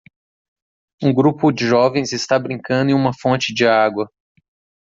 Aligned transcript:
Um 1.03 1.13
grupo 1.13 1.51
de 1.51 1.67
jovens 1.67 2.11
está 2.11 2.39
brincando 2.39 2.89
em 2.89 2.93
uma 2.95 3.13
fonte 3.13 3.53
de 3.53 3.67
água. 3.67 4.09